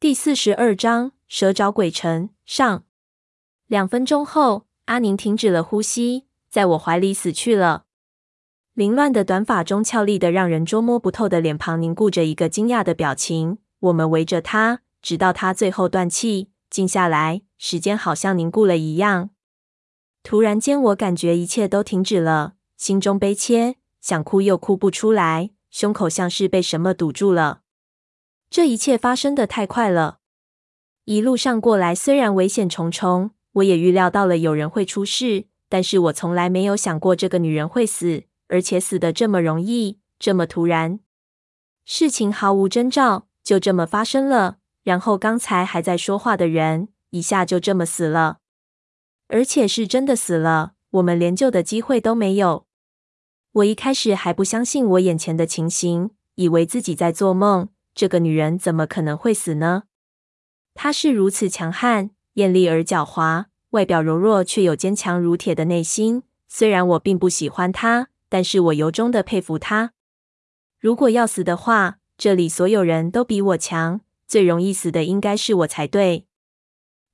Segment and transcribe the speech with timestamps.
[0.00, 2.84] 第四十二章蛇找鬼城上。
[3.66, 7.84] 两分钟后，阿宁停止了呼吸，在我怀里死去了。
[8.72, 13.58] 凌乱的短发中，俏丽的让人捉摸不透的脸庞凝固着一个惊讶的表情。
[13.80, 17.42] 我们围着他，直到他最后断气，静下来。
[17.58, 19.28] 时间好像凝固了一样。
[20.22, 27.60] 突然间，我感觉一切都停止了，心中悲切，想哭又哭不出来，胸口像是被什么堵住了。
[28.50, 30.18] 这一切发生的太快了。
[31.04, 33.30] 一路上过来，虽然危险重重。
[33.54, 41.00] 我也预料到了有人会出事，但是我从来没有想过这个女人会死，而且死得这么容易，这么突然。
[41.84, 44.58] 事情毫无征兆，就这么发生了。
[44.84, 48.38] 然后刚才还在说话的人，一下就这么死了，
[49.26, 52.66] 而且是真的死了，我们连救的机会都没有。
[53.52, 57.68] 我一开始还不相信我眼前的情形，以为自己在做梦。
[57.94, 59.84] 这个女人怎么可能会死呢？
[60.74, 62.10] 她是如此强悍。
[62.34, 66.22] 艳丽而狡猾，外表柔弱却有坚强如铁的内心。
[66.48, 69.92] 虽然我并不喜欢她，但是我由衷的佩服她。
[70.78, 76.26] 如果要死的话，这里所有人都比我强，最容易死的应该是我才对。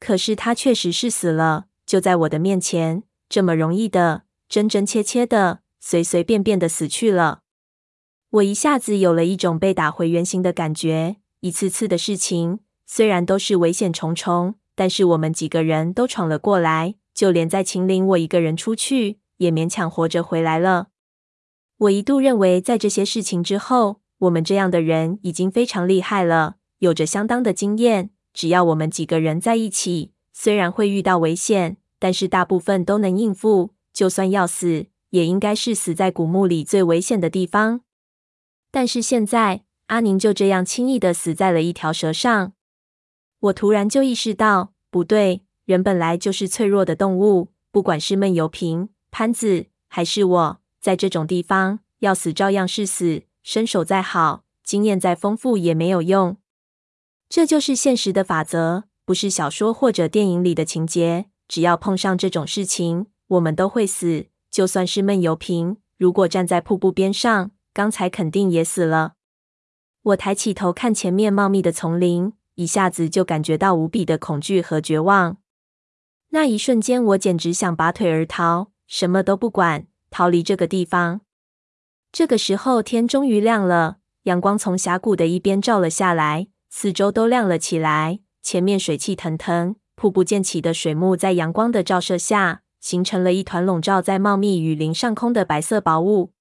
[0.00, 7.43] 可是她确实是死了，就在我的面前，这么容易的，真真切切的，随随便便的死去了。
[8.34, 11.16] 我一下子有了一种被打回原形的感觉。
[11.38, 14.56] 一次次的事情，虽然都是危险重重。
[14.74, 20.88] 但是我们几个人都闯了过来，就连在秦岭我一个人出去，也勉强活着回来了。
[21.78, 28.10] 我一度认为，在这些事情之后，我们这样的人已经非常厉害了，有着相当的经验。
[28.32, 33.70] 只要我们几个人在一起，虽然会遇到危险，但是大部分都能应付。
[33.92, 37.82] 就算要死，也应该是死在古墓里最危险的地方。
[38.74, 42.54] 但是现在，阿宁就这样轻易的死在了一条蛇上。
[43.38, 56.36] 我突然就意识到，不对，人本来就是脆弱的动物，不管是闷油瓶、潘子，还是我，在这种地方，要死照样是死，身手再好，经验再丰富也没有用。
[57.28, 61.26] 这就是现实的法则，不是小说或者电影里的情节。
[61.46, 64.26] 只要碰上这种事情，我们都会死。
[64.50, 69.14] 就算是闷油瓶，如果站在瀑布边上，刚才肯定也死了。
[70.02, 72.32] 我抬起头看前面茂密的丛林。
[72.56, 75.38] 一下子就感觉到无比的恐惧和绝望。
[76.28, 81.22] 那一瞬间，我简直想拔腿而逃，什么都不管，逃离这个地方。
[82.12, 88.20] 这个时候，天终于亮了，阳光从峡谷的一边照了下来，四周都亮了起来。
[88.40, 96.33] 前面水气腾腾，瀑布溅起的水幕在阳光的照射下，形成了一团笼罩在茂密雨林上空的白色薄雾。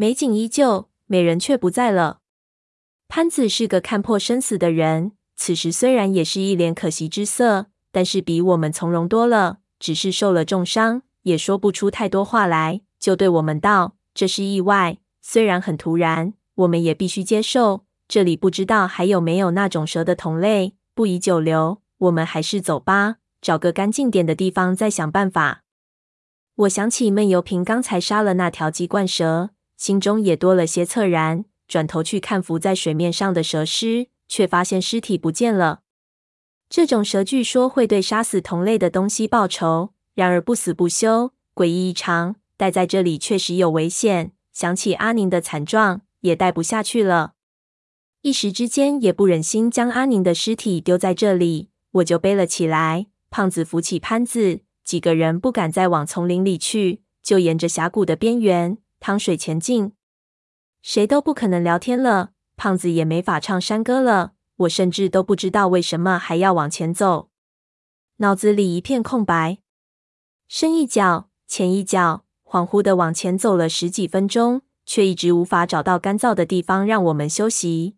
[0.00, 2.20] 美景依旧，美人却不在了。
[3.08, 5.10] 潘子是个看破生死的人。
[5.34, 9.58] 此时虽然也是一脸可惜之色，但是比我们从容多了。
[9.80, 17.84] 只是受了重伤，也说不出太多话来，就对我们道：“这是意外，虽然很突然，我们也必须接受。
[18.06, 25.64] 这里不知道还有没有那种蛇的同类，不宜久留，我们还是走吧，找个干净点的地方再想办法。”
[26.54, 34.08] 我想起闷油瓶刚才杀了那条鸡冠蛇，心中也多了些恻然，转头去看浮在水面上的蛇尸。
[34.28, 35.80] 却发现尸体不见了。
[36.68, 42.36] 这种蛇据说会对杀死同类的东西报仇，然而不死不休，诡异异常。
[42.58, 44.32] 待在这里确实有危险。
[44.52, 47.32] 想起阿宁的惨状，也待不下去了。
[48.20, 53.06] 一时之间也不忍心将阿宁的尸体丢在这里，我就背了起来。
[53.30, 59.92] 胖子扶起潘子，几个人不敢再往丛林里去，就沿着峡谷的边缘趟水前进。
[60.82, 62.30] 谁都不可能聊天了。
[62.56, 67.30] 胖子也没法唱山歌了，我甚至都不知道为什么还要往前走，
[68.16, 69.58] 脑子里一片空白。
[70.48, 77.96] 深一脚，浅一脚，恍惚的往前走了十几分钟，却一直无法找到干燥的地方让我们休息。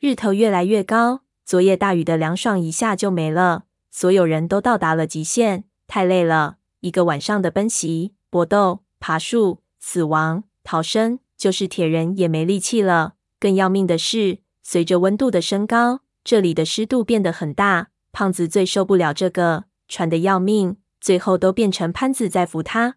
[0.00, 6.56] 日头越来越高，昨夜大雨的凉爽一下就没了，所有人都到达了极限，太累了。
[6.80, 13.14] 一个晚上的奔袭、搏斗、爬树、死亡、逃生，就是铁人也没力气了。
[13.40, 17.88] 更要命的是，随着温度的升高，这里的湿度变得很大。
[18.12, 22.96] 胖子最受不了这个，喘得要命，最后都变成潘子在扶他。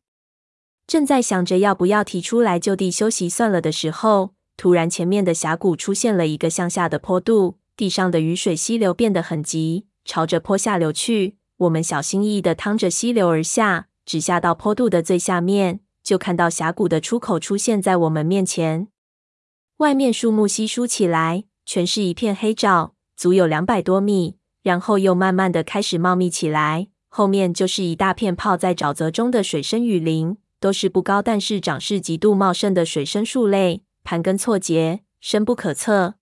[0.86, 11.38] 正在想着要不要提出来就地休息算了的时候，突然前面的峡谷出现了一个向下的坡度，地上的雨水溪流变得很急，朝着坡下流去。
[11.58, 18.90] 我们小心翼翼地趟着溪流而下，只下到坡度的最下面，就看到峡谷的出口出现在我们面前。
[19.78, 22.92] 外面树木稀疏起来，全是一片黑沼。
[23.16, 26.90] 足有两百多米，然后又慢慢的开始茂密起来。
[27.08, 36.16] 后面就是一大片泡在沼泽中的水生雨林，都是不高但是长势极度茂盛的水生树类，盘根错节，深不可测。